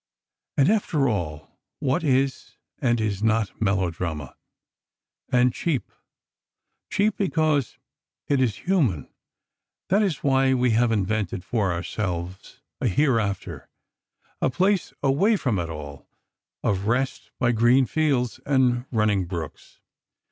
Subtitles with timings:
[0.57, 5.91] And, after all, what is, and is not, melodrama—and cheap.
[6.89, 7.77] Cheap—because
[8.27, 9.11] it is human.
[9.89, 16.87] That is why we have invented for ourselves a hereafter—a place away from it all—of
[16.87, 19.81] rest by green fields and running brooks.